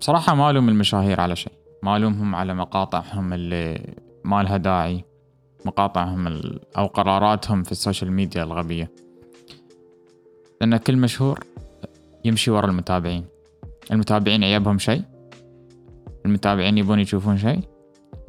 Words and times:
بصراحة 0.00 0.34
ما 0.34 0.50
ألوم 0.50 0.68
المشاهير 0.68 1.20
على 1.20 1.36
شيء. 1.36 1.52
ما 1.82 1.96
ألومهم 1.96 2.34
على 2.34 2.54
مقاطعهم 2.54 3.32
اللي 3.32 3.94
ما 4.24 4.42
لها 4.42 4.56
داعي 4.56 5.04
مقاطعهم 5.64 6.26
ال... 6.26 6.60
أو 6.78 6.86
قراراتهم 6.86 7.62
في 7.62 7.72
السوشيال 7.72 8.12
ميديا 8.12 8.42
الغبية. 8.42 8.90
لأن 10.60 10.76
كل 10.76 10.96
مشهور 10.96 11.40
يمشي 12.24 12.50
ورا 12.50 12.66
المتابعين. 12.66 13.24
المتابعين 13.92 14.44
عيبهم 14.44 14.78
شيء. 14.78 15.02
المتابعين 16.26 16.78
يبون 16.78 17.00
يشوفون 17.00 17.38
شيء. 17.38 17.60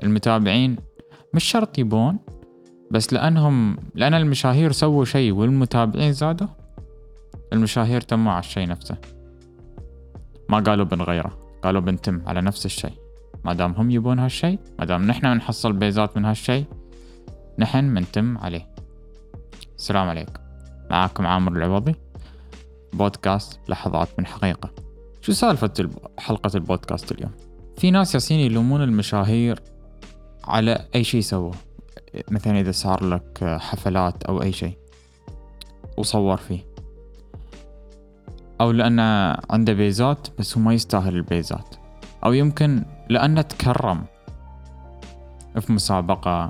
المتابعين 0.04 0.76
مش 1.34 1.44
شرط 1.44 1.78
يبون 1.78 2.18
بس 2.92 3.14
لأنهم 3.14 3.78
لأن 3.96 4.14
المشاهير 4.14 4.72
سووا 4.72 5.06
شيء 5.06 5.32
والمتابعين 5.32 6.14
زادوا 6.14 6.48
المشاهير 7.54 8.02
تموا 8.02 8.32
على 8.32 8.40
الشيء 8.40 8.68
نفسه. 8.68 8.98
ما 10.50 10.60
قالوا 10.60 10.86
بنغيره. 10.86 11.51
قالوا 11.64 11.82
بنتم 11.82 12.22
على 12.28 12.42
نفس 12.42 12.66
الشيء. 12.66 12.94
ما 13.46 13.54
دام 13.54 13.72
هم 13.72 13.92
يبون 13.92 14.20
هالشيء 14.20 14.60
ما 14.80 14.86
دام 14.86 15.08
نحن 15.08 15.34
بنحصل 15.34 15.74
بيزات 15.74 16.18
من 16.18 16.26
هالشيء 16.26 16.66
نحن 17.60 17.94
بنتم 17.94 18.38
عليه. 18.38 18.68
السلام 19.78 20.10
عليكم. 20.10 20.42
معاكم 20.92 21.26
عامر 21.28 21.52
العوضي. 21.52 21.96
بودكاست 22.94 23.60
لحظات 23.70 24.08
من 24.20 24.26
حقيقة. 24.26 24.70
شو 25.22 25.32
سالفة 25.32 25.90
حلقة 26.18 26.52
البودكاست 26.56 27.12
اليوم؟ 27.12 27.32
في 27.78 27.92
ناس 27.92 28.14
ياسين 28.14 28.40
يلومون 28.40 28.84
المشاهير 28.84 29.60
على 30.44 30.86
أي 30.96 31.04
شيء 31.04 31.22
سووه 31.22 31.56
مثلا 32.32 32.60
إذا 32.60 32.72
صار 32.72 33.06
لك 33.06 33.58
حفلات 33.60 34.24
أو 34.24 34.42
أي 34.42 34.52
شيء. 34.52 34.78
وصور 35.98 36.38
فيه. 36.38 36.71
أو 38.62 38.72
لأنه 38.72 39.38
عنده 39.50 39.74
بيزات 39.74 40.28
بس 40.40 40.58
هو 40.58 40.64
ما 40.64 40.74
يستاهل 40.74 41.16
البيزات. 41.16 41.76
أو 42.26 42.34
يمكن 42.34 42.84
لأنه 43.10 43.42
تكرم 43.42 44.04
في 45.60 45.74
مسابقة 45.74 46.50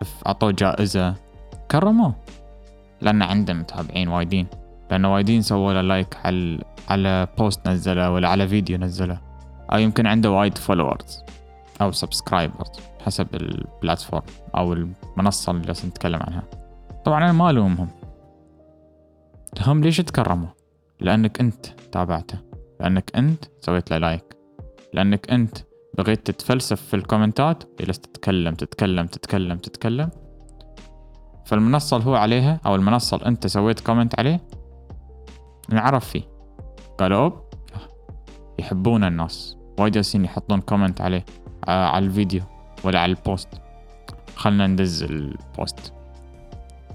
في 0.00 0.22
عطوه 0.26 0.50
جائزة. 0.50 1.14
كرموه. 1.70 2.14
لأنه 3.00 3.24
عنده 3.24 3.54
متابعين 3.54 4.08
وايدين. 4.08 4.46
لأنه 4.90 5.14
وايدين 5.14 5.42
سووا 5.42 5.72
له 5.72 5.80
like 5.80 6.16
على 6.24 6.64
على 6.88 7.28
post 7.38 7.68
نزله 7.68 8.10
ولا 8.10 8.28
على 8.28 8.48
فيديو 8.48 8.78
نزله. 8.78 9.18
أو 9.72 9.78
يمكن 9.78 10.06
عنده 10.06 10.30
وايد 10.30 10.58
followers 10.58 11.22
أو 11.80 11.92
subscribers 11.92 12.70
حسب 13.04 13.34
ال 13.34 13.44
platform 13.44 14.22
أو 14.56 14.72
المنصة 14.72 15.52
اللي 15.52 15.72
نتكلم 15.72 16.20
عنها. 16.22 16.42
طبعا 17.04 17.24
أنا 17.24 17.32
ما 17.32 17.50
ألومهم. 17.50 17.88
هم 19.66 19.80
ليش 19.80 19.96
تكرموا؟ 19.96 20.48
لأنك 21.00 21.40
أنت 21.40 21.66
تابعته. 21.66 22.38
لأنك 22.80 23.16
أنت 23.16 23.44
سويت 23.60 23.90
له 23.90 23.98
like 23.98 24.36
لأنك 24.92 25.30
أنت 25.30 25.58
بغيت 25.98 26.26
تتفلسف 26.26 26.82
في 26.82 26.96
ال 26.96 27.04
commentات 27.04 27.64
جلست 27.80 28.06
تتكلم 28.06 28.54
تتكلم 28.54 29.06
تتكلم 29.06 29.58
تتكلم. 29.58 30.10
فالمنصة 31.46 31.96
اللي 31.96 32.08
هو 32.08 32.14
عليها 32.14 32.60
أو 32.66 32.74
المنصة 32.74 33.16
اللي 33.16 33.26
أنت 33.28 33.46
سويت 33.46 33.80
comment 33.80 34.18
عليه؟ 34.18 34.40
انعرف 35.72 36.08
فيه. 36.08 36.22
قالوا 36.98 37.18
أوه 37.18 37.40
يحبون 38.58 39.04
الناس. 39.04 39.56
وايد 39.78 39.92
جالسين 39.92 40.24
يحطون 40.24 40.60
comment 40.60 41.00
عليه 41.00 41.24
على 41.68 42.06
الفيديو 42.06 42.42
ولا 42.84 43.00
على 43.00 43.12
ال 43.12 43.18
post. 43.18 43.48
خلنا 44.36 44.66
ندز 44.66 45.02
ال 45.02 45.17
post. 45.17 45.92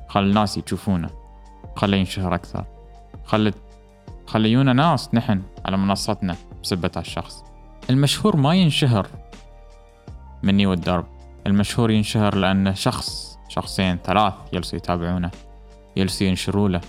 خل 0.07 0.23
الناس 0.23 0.57
يشوفونه. 0.57 1.09
خليه 1.75 1.97
ينشهر 1.97 2.35
أكثر. 2.35 2.66
خلت 3.25 3.57
خليونا 4.27 4.73
ناس 4.73 5.14
نحن 5.14 5.41
على 5.66 5.77
منصتنا 5.77 6.36
بسبة 6.64 6.91
هالشخص. 6.95 7.44
المشهور 7.89 8.36
ما 8.36 8.55
ينشهر 8.55 9.08
مني 10.44 10.66
والدرب. 10.66 11.05
المشهور 11.47 11.91
ينشهر 11.91 12.36
لأنه 12.36 12.73
شخص 12.73 13.39
شخصين 13.50 13.97
ثلاث 13.97 14.33
يلسوا 14.53 14.78
يتابعونه 14.78 15.31
يلسوا 15.95 16.28
ينشروا 16.28 16.69
له 16.69 16.81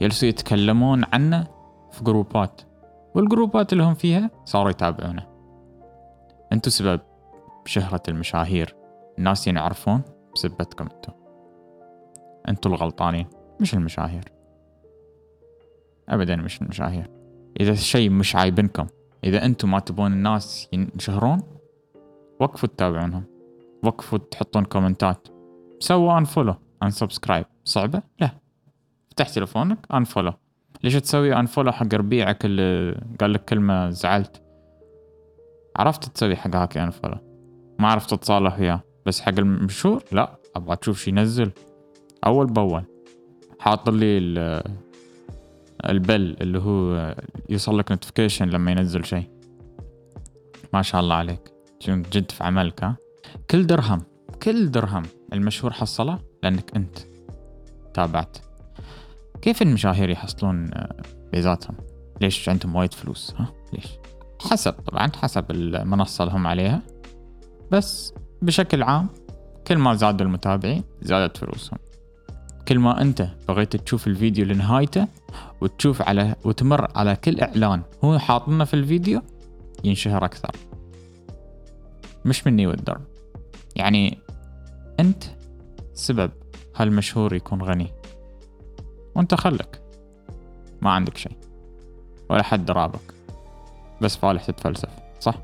يلسوا 0.00 0.28
يتكلمون 0.28 1.04
عنه 1.12 1.46
في 1.92 2.04
جروبات. 2.04 2.60
والجروبات 3.14 3.72
اللي 3.72 3.84
هم 3.84 3.94
فيها 3.94 4.30
صاروا 4.44 4.70
يتابعونه. 4.70 5.26
انتو 6.52 6.70
سبب 6.70 7.00
شهرة 7.64 8.02
المشاهير. 8.08 8.76
الناس 9.18 9.46
ينعرفون 9.46 10.02
بسبتكم 10.34 10.84
انتو. 10.84 11.12
انتو 12.48 12.68
الغلطانين 12.68 13.26
مش 13.60 13.74
المشاهير. 13.74 14.35
ابدا 16.08 16.36
مش 16.36 16.62
المشاهير 16.62 17.10
إذا 17.60 17.72
الشيء 17.72 18.10
مش 18.10 18.36
عايبنكم 18.36 18.86
إذا 19.24 19.44
أنتم 19.44 19.70
ما 19.70 19.78
تبون 19.78 20.12
الناس 20.12 20.68
ينشهرون 20.72 21.42
وقفوا 22.40 22.68
تتابعونهم. 22.68 23.24
وقفوا 23.82 24.18
تحطون 24.18 24.64
commentات. 24.64 25.28
سووا 25.80 26.18
unfollow 26.18 26.54
unsubscribe 26.82 27.46
صعبة؟ 27.64 28.02
لا. 28.20 28.30
افتح 29.08 29.28
تلفونك 29.28 29.78
unfollow 29.94 30.32
ليش 30.84 30.94
تسوي 30.94 31.34
unfollow 31.34 31.72
حق 31.72 31.94
ربيعك 31.94 32.44
اللي 32.44 33.00
قال 33.20 33.32
لك 33.32 33.44
كلمة 33.44 33.90
زعلت؟ 33.90 34.42
عرفت 35.76 36.04
تسوي 36.04 36.36
حق 36.36 36.56
هاك 36.56 36.82
ال 36.82 36.86
unfollow 36.86 37.16
ما 37.78 37.88
عرفت 37.88 38.10
تتصالح 38.14 38.58
وياه. 38.58 38.82
بس 39.06 39.20
حق 39.20 39.38
المشهور؟ 39.38 40.02
لا. 40.12 40.38
أبغى 40.56 40.76
تشوف 40.76 40.98
شي 40.98 41.10
ينزل. 41.10 41.50
أول 42.26 42.46
بأول. 42.46 42.84
حاط 43.58 43.88
لي 43.90 44.62
ال 45.84 45.94
bell 45.94 46.36
اللي 46.40 46.58
هو 46.58 47.14
يوصل 47.48 47.78
لك 47.78 47.90
notification 47.90 48.48
لما 48.48 48.70
ينزل 48.70 49.04
شيء. 49.04 49.30
ما 50.72 50.82
شاء 50.82 51.00
الله 51.00 51.14
عليك. 51.14 51.52
جد 51.88 52.30
في 52.30 52.44
عملك 52.44 52.84
ها؟ 52.84 52.96
كل 53.50 53.66
درهم 53.66 54.02
كل 54.42 54.70
درهم 54.70 55.02
المشهور 55.32 55.72
حصله 55.72 56.18
لأنك 56.42 56.76
أنت 56.76 56.98
تابعت. 57.94 58.38
كيف 59.42 59.62
المشاهير 59.62 60.10
يحصلون 60.10 60.70
بيزاتهم 61.32 61.76
ليش 62.20 62.48
عندهم 62.48 62.76
وايد 62.76 62.94
فلوس 62.94 63.34
ها؟ 63.38 63.52
ليش؟ 63.72 63.86
حسب 64.50 64.72
طبعا 64.72 65.10
حسب 65.16 65.50
المنصة 65.50 66.24
اللي 66.24 66.34
هم 66.34 66.46
عليها. 66.46 66.82
بس 67.70 68.14
بشكل 68.42 68.82
عام 68.82 69.08
كل 69.66 69.76
ما 69.76 69.94
زادوا 69.94 70.26
المتابعين 70.26 70.84
زادت 71.02 71.36
فلوسهم. 71.36 71.78
كل 72.68 72.78
ما 72.78 73.00
انت 73.02 73.28
بغيت 73.48 73.76
تشوف 73.76 74.06
الفيديو 74.06 74.44
لنهايته 74.44 75.06
وتشوف 75.60 76.02
على 76.02 76.34
وتمر 76.44 76.88
على 76.98 77.16
كل 77.16 77.40
إعلان 77.40 77.82
هو 78.04 78.18
حاطنا 78.18 78.64
في 78.64 78.74
الفيديو 78.74 79.22
ينشهر 79.84 80.24
أكثر. 80.24 80.50
مش 82.24 82.46
مني 82.46 82.66
والدرب. 82.66 83.02
يعني 83.76 84.18
أنت 85.00 85.24
سبب 85.94 86.30
هالمشهور 86.76 87.34
يكون 87.34 87.62
غني. 87.62 87.92
وأنت 89.14 89.34
خلك. 89.34 89.82
ما 90.80 90.90
عندك 90.90 91.16
شيء. 91.16 91.36
ولا 92.30 92.42
حد 92.42 92.70
رابك 92.70 93.14
بس 94.00 94.16
فالح 94.16 94.44
تتفلسف. 94.44 94.88
صح؟ 95.20 95.34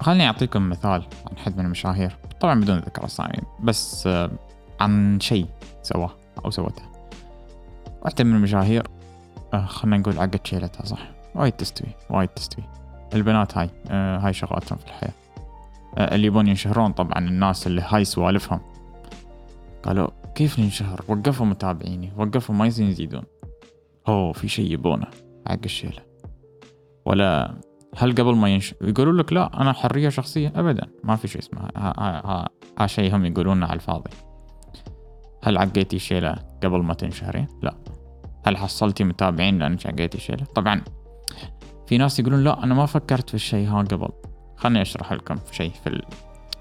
خليني 0.00 0.26
أعطيكم 0.26 0.68
مثال 0.68 1.06
عن 1.30 1.36
حد 1.36 1.58
من 1.58 1.64
المشاهير. 1.64 2.16
طبعا 2.40 2.60
بدون 2.60 2.78
ذكر 2.78 3.04
أسامي 3.04 3.38
بس 3.62 4.06
آه، 4.06 4.30
عن 4.80 5.20
شيء 5.20 5.46
سواه. 5.82 6.23
أو 6.44 6.50
سوتها 6.50 6.92
واحدة 8.02 8.24
من 8.24 8.36
المشاهير 8.36 8.86
آه 9.54 9.66
خلينا 9.66 9.96
نقول 9.96 10.18
عقد 10.18 10.46
شيلتها 10.46 10.84
صح؟ 10.84 11.10
وايد 11.34 11.52
تستوي 11.52 11.88
وايد 12.10 12.28
تستوي. 12.28 12.64
البنات 13.14 13.58
هاي 13.58 13.70
آه 13.90 14.18
هاي 14.18 14.32
شغلاتهم 14.32 14.78
في 14.78 14.86
الحياة. 14.86 15.12
آه 15.98 16.14
اللي 16.14 16.26
يبون 16.26 16.48
ينشهرون 16.48 16.92
طبعا 16.92 17.18
الناس 17.18 17.66
اللي 17.66 17.82
هاي 17.88 18.04
سوالفهم. 18.04 18.60
قالوا 19.82 20.08
كيف 20.34 20.58
ننشهر؟ 20.58 21.04
وقفوا 21.08 21.46
متابعيني 21.46 22.12
وقفوا 22.16 22.54
ما 22.54 22.66
يزين 22.66 22.88
يزيدون. 22.88 23.22
أوه 24.08 24.32
في 24.32 24.48
شيء 24.48 24.72
يبونه 24.72 25.06
حق 25.46 25.58
الشيلة. 25.64 26.02
ولا 27.06 27.54
هل 27.96 28.14
قبل 28.14 28.34
ما 28.34 28.48
ينش 28.48 28.74
يقولوا 28.80 29.22
لك 29.22 29.32
لا 29.32 29.60
أنا 29.60 29.72
حرية 29.72 30.08
شخصية 30.08 30.52
ابدا 30.56 30.86
ما 31.04 31.16
في 31.16 31.28
شيء 31.28 31.40
اسمه 31.40 31.60
ها, 31.60 31.70
ها, 31.76 32.26
ها, 32.26 32.48
ها 32.78 32.86
شيء 32.86 33.16
هم 33.16 33.24
يقولونه 33.24 33.66
على 33.66 33.74
الفاضي. 33.74 34.10
هل 35.44 35.58
عقيتي 35.58 35.98
شيلة 35.98 36.36
قبل 36.62 36.82
ما 36.82 36.94
تنشهرين؟ 36.94 37.48
لا. 37.62 37.74
هل 38.46 38.56
حصلتي 38.56 39.04
متابعين 39.04 39.58
لأنك 39.58 39.86
عقيتي 39.86 40.18
شيلة؟ 40.18 40.44
طبعا. 40.44 40.82
في 41.86 41.98
ناس 41.98 42.18
يقولون 42.18 42.44
لا 42.44 42.64
أنا 42.64 42.74
ما 42.74 42.86
فكرت 42.86 43.28
في 43.28 43.34
الشيء 43.34 43.68
ها 43.68 43.82
قبل. 43.82 44.08
خلني 44.56 44.82
أشرح 44.82 45.12
لكم 45.12 45.36
شيء 45.52 45.70
في, 45.84 46.02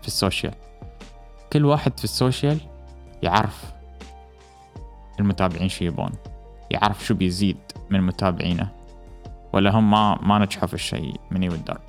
في 0.02 0.08
ال 0.08 0.13
social. 0.14 0.54
كل 1.54 1.66
واحد 1.66 1.98
في 1.98 2.04
ال 2.04 2.12
social 2.12 2.58
يعرف 3.24 3.74
المتابعين 5.20 5.70
شو 5.70 5.86
يبون. 5.86 6.12
يعرف 6.72 7.06
شو 7.06 7.14
بيزيد 7.14 7.58
من 7.90 8.02
متابعينه. 8.02 8.70
ولا 9.54 9.72
هم 9.72 9.92
ما 9.92 10.20
ما 10.22 10.40
نجحوا 10.40 10.68
في 10.68 10.74
الشيء 10.74 11.16
مني 11.32 11.50
والدرب 11.50 11.82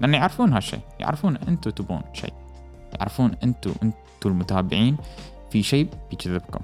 لأن 0.00 0.14
يعرفون 0.14 0.52
هالشيء. 0.52 0.80
يعرفون 1.00 1.36
أنتوا 1.36 1.72
تبون 1.72 2.02
شيء. 2.12 2.32
يعرفون 2.98 3.34
أنتوا 3.44 3.72
أنتوا 3.82 4.30
المتابعين 4.30 4.96
في 5.50 5.62
شيء 5.62 5.88
بيجذبكم. 6.10 6.60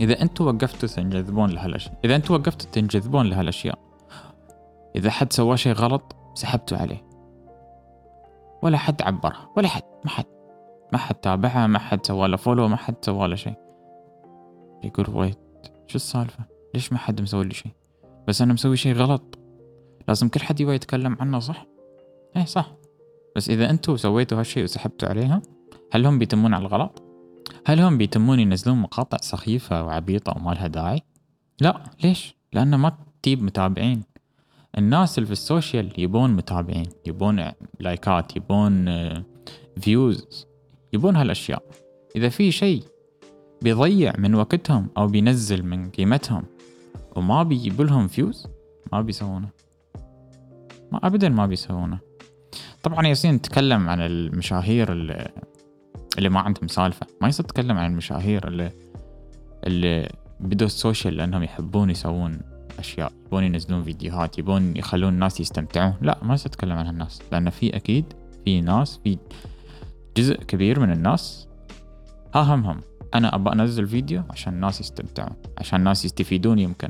إذا 0.00 0.22
أنتوا 0.22 0.52
وقفتوا 0.52 0.88
تنجذبون 0.88 1.50
لهالأشياء 1.50 1.98
إذا 2.04 2.16
أنتوا 2.16 2.36
وقفتوا 2.36 2.70
تنجذبون 2.70 3.26
لهالأشياء 3.26 3.78
إذا 4.96 5.10
حد 5.10 5.32
سوى 5.32 5.56
شيء 5.56 5.72
غلط 5.72 6.16
سحبتوا 6.34 6.78
عليه. 6.78 7.06
ولا 8.62 8.78
حد 8.78 9.02
عبرها 9.02 9.50
ولا 9.56 9.68
حد 9.68 9.82
ما 10.04 10.10
حد 10.10 10.24
ما 10.92 10.98
حد 10.98 11.14
تابعها 11.14 11.66
ما 11.66 11.78
حد 11.78 12.06
سوى 12.06 12.28
له 12.28 12.36
follow 12.36 12.68
ما 12.68 12.76
حد 12.76 12.94
سوى 13.02 13.28
له 13.28 13.34
شيء. 13.34 13.54
يقول 14.84 15.10
wait 15.10 15.38
شو 15.86 15.96
السالفة؟ 15.96 16.44
ليش 16.74 16.92
ما 16.92 16.98
حد 16.98 17.20
مسوي 17.20 17.44
لي 17.44 17.54
شيء؟ 17.54 17.72
بس 18.28 18.42
أنا 18.42 18.52
مسوي 18.52 18.76
شيء 18.76 18.94
غلط. 18.94 19.38
لازم 20.08 20.28
كل 20.28 20.40
حد 20.40 20.60
يبغى 20.60 20.74
يتكلم 20.74 21.16
عنه 21.20 21.38
صح؟ 21.38 21.66
إيه 22.36 22.44
صح. 22.44 22.72
بس 23.36 23.50
إذا 23.50 23.70
أنتوا 23.70 23.96
سويتوا 23.96 24.38
هالشيء 24.38 24.64
وسحبتوا 24.64 25.08
عليها 25.08 25.42
هل 25.92 26.06
هم 26.06 26.18
بيتمون 26.18 26.54
على 26.54 26.66
الغلط؟ 26.66 27.05
هل 27.68 27.80
هم 27.80 27.98
بيتمون 27.98 28.40
ينزلون 28.40 28.78
مقاطع 28.78 29.16
سخيفة 29.20 29.84
وعبيطة 29.84 30.32
وما 30.36 30.50
لها 30.50 30.66
داعي؟ 30.66 31.02
لا 31.60 31.82
ليش؟ 32.04 32.34
لأنه 32.52 32.76
ما 32.76 32.96
تجيب 33.22 33.42
متابعين 33.42 34.02
الناس 34.78 35.18
اللي 35.18 35.26
في 35.26 35.32
ال 35.32 35.41
social 35.41 35.92
يبون 35.98 36.30
متابعين 36.30 36.86
يبون 37.06 37.50
likeات 37.80 38.36
يبون 38.36 38.84
views 39.80 40.46
يبون 40.92 41.16
هالأشياء 41.16 41.62
إذا 42.16 42.28
في 42.28 42.52
شيء 42.52 42.84
بيضيع 43.62 44.12
من 44.18 44.34
وقتهم 44.34 44.88
أو 44.98 45.06
بينزل 45.06 45.62
من 45.62 45.90
قيمتهم 45.90 46.44
وما 47.16 47.42
بيجيب 47.42 47.80
لهم 47.80 48.08
views 48.08 48.46
ما 48.92 49.00
بيسوونه 49.00 49.48
ما 50.92 51.06
أبدا 51.06 51.28
ما 51.28 51.46
بيسوونه 51.46 51.98
طبعا 52.82 53.06
ياسين 53.06 53.34
نتكلم 53.34 53.88
عن 53.88 54.00
المشاهير 54.00 54.92
اللي, 54.92 55.28
اللي 56.18 56.28
ما 56.28 56.40
عندهم 56.40 56.68
سالفة. 56.68 57.06
ما 57.20 57.28
يصير 57.28 57.46
تتكلم 57.46 57.78
عن 57.78 57.90
المشاهير 57.90 58.48
اللي 58.48 58.70
اللي 59.66 60.08
بدوا 60.40 60.66
السوشيال 60.66 61.16
لأنهم 61.16 61.42
يحبون 61.42 61.90
يسوون 61.90 62.40
أشياء 62.78 63.12
يبون 63.26 63.44
ينزلون 63.44 63.82
فيديوهات 63.82 64.38
يبون 64.38 64.76
يخلون 64.76 65.14
الناس 65.14 65.40
يستمتعون. 65.40 65.94
لا 66.00 66.18
ما 66.22 66.34
يصير 66.34 66.52
تتكلم 66.52 66.72
عن 66.72 66.86
هالناس 66.86 67.22
لأن 67.32 67.50
في 67.50 67.76
أكيد 67.76 68.04
في 68.44 68.60
ناس 68.60 69.00
في 69.04 69.18
جزء 70.16 70.34
كبير 70.36 70.80
من 70.80 70.92
الناس 70.92 71.48
ها 72.34 72.54
هم 72.54 72.66
هم 72.66 72.80
أنا 73.14 73.34
أبغى 73.34 73.52
أنزل 73.54 73.88
فيديو 73.88 74.22
عشان 74.30 74.54
الناس 74.54 74.80
يستمتعون 74.80 75.36
عشان 75.58 75.78
الناس 75.78 76.04
يستفيدون 76.04 76.58
يمكن. 76.58 76.88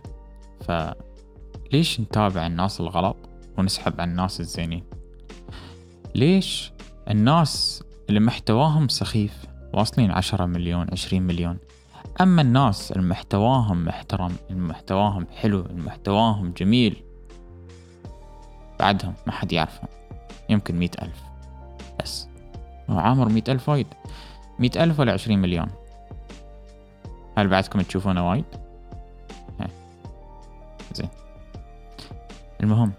فليش 0.61 2.01
نتابع 2.01 2.47
الناس 2.47 2.81
الغلط 2.81 3.17
ونسحب 3.59 4.01
على 4.01 4.11
الناس 4.11 4.41
الزينين؟ 4.41 4.85
ليش 6.15 6.73
الناس 7.11 7.83
اللي 8.09 8.21
محتواهم 8.21 8.89
سخيف 8.89 9.45
واصلين 9.73 10.11
عشرة 10.11 10.47
مليون 10.47 10.87
عشرين 10.93 11.23
مليون. 11.23 11.59
أما 12.21 12.43
الناس 12.43 12.93
المحتواهم 12.93 13.85
محترم 13.85 14.33
المحتواهم 14.51 15.27
حلو 15.37 15.61
المحتواهم 15.61 16.53
جميل 16.57 17.03
بعدهم 18.81 19.15
ما 19.27 19.33
حد 19.33 19.53
يعرفهم. 19.53 19.89
يمكن 20.49 20.77
مئة 20.77 21.03
ألف. 21.03 21.23
بس. 22.03 22.29
عامر 22.89 23.29
مئة 23.29 23.53
ألف 23.53 23.69
وايد. 23.69 23.87
مئة 24.59 24.85
ألف 24.85 25.01
ولا 25.01 25.13
عشرين 25.13 25.39
مليون؟ 25.39 25.69
هل 27.39 27.49
بعدكم 27.49 27.81
تشوفونه 27.81 28.29
وايد؟ 28.29 28.45
زين. 30.93 31.09
المهم. 32.63 32.93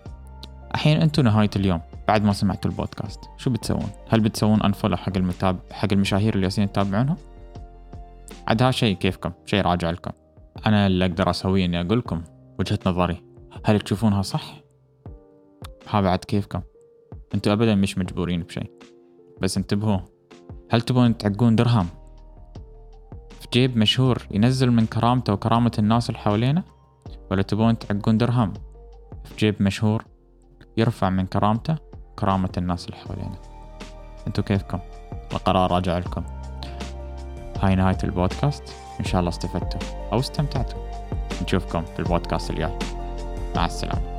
الحين 0.76 1.02
أنتم 1.02 1.24
نهاية 1.24 1.50
اليوم. 1.56 1.82
بعد 2.08 2.24
ما 2.24 2.34
سمعتوا 2.34 2.72
البودكاست 2.72 3.20
شو 3.38 3.50
بتسوون؟ 3.50 3.90
هل 4.10 4.20
بتسوون 4.20 4.62
انفولو 4.62 4.98
حق 4.98 5.18
المتابع 5.18 5.60
حق 5.72 5.88
المشاهير 5.92 6.36
اللي 6.36 6.46
ياسين 6.46 6.72
تتابعونهم؟ 6.72 7.18
عاد 8.48 8.62
ها 8.62 8.72
شيء 8.72 8.96
كيفكم؟ 8.96 9.32
شيء 9.46 9.62
راجع 9.62 9.90
لكم. 9.90 10.12
أنا 10.66 10.88
اللي 10.88 11.06
أقدر 11.06 11.30
أسويه 11.30 11.66
إني 11.66 11.82
أقول 11.82 12.00
لكم 12.00 12.22
وجهة 12.60 12.80
نظري. 12.86 13.24
هل 13.66 13.82
تشوفونها 13.82 14.22
صح؟ 14.22 14.54
ها 15.90 16.02
بعد 16.02 16.20
كيفكم؟ 16.20 16.62
أنتوا 17.36 17.54
ابدا 17.54 17.76
مش 17.76 17.98
مجبورين 17.98 18.44
بشيء. 18.44 18.72
بس 19.42 19.58
انتبهوا. 19.58 20.00
هل 20.72 20.82
تبون 20.82 21.18
تعقون 21.18 21.56
درهم؟ 21.56 21.88
في 23.42 23.48
جيب 23.54 23.78
مشهور 23.78 24.28
ينزل 24.32 24.72
من 24.72 24.86
كرامته 24.86 25.34
وكرامة 25.34 25.72
الناس 25.80 26.10
اللي 26.10 26.20
حوالينا 26.20 26.64
ولا 27.32 27.42
تبون 27.42 27.80
تعقون 27.80 28.18
درهم؟ 28.18 28.54
في 29.24 29.36
جيب 29.38 29.62
مشهور 29.62 30.06
يرفع 30.78 31.10
من 31.10 31.26
كرامته 31.26 31.87
كرامة 32.20 32.50
الناس 32.58 32.86
اللي 32.86 32.98
حوالينا. 32.98 33.36
انتو 34.28 34.44
كيفكم؟ 34.44 34.80
القرار 35.34 35.72
راجع 35.72 35.98
لكم. 35.98 36.24
هاي 37.62 37.76
نهاية 37.76 37.98
البودكاست. 38.04 38.64
إن 39.00 39.06
شاء 39.06 39.20
الله 39.20 39.30
استفدتوا 39.30 40.10
أو 40.14 40.20
استمتعتوا. 40.20 40.80
نشوفكم 41.44 41.86
في 41.86 42.00
البودكاست 42.00 42.50
الجاي. 42.50 42.78
مع 43.56 43.66
السلامة. 43.66 44.17